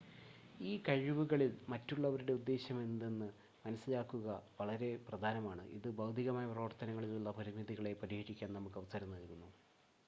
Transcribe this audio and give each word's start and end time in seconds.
ഈ 0.59 0.83
കഴിവുകളിൽ 0.87 1.51
മറ്റുള്ളവരുടെ 1.69 2.33
ഉദ്ദേശമെന്തെന്ന് 2.33 3.27
മനസ്സിലാക്കുക 3.65 4.27
വളരെ 4.59 4.95
പ്രധാനമാണ് 5.09 5.69
ഇത് 5.69 5.89
ഭൌതികമായ 5.91 6.47
പ്രവർത്തനങ്ങളിലുള്ള 6.47 7.31
പരിമിതികളെ 7.31 7.93
പരിഹരിക്കാൻ 8.03 8.53
നമുക്ക് 8.53 8.77
അവസരം 8.77 9.11
നൽകുന്നു 9.11 9.51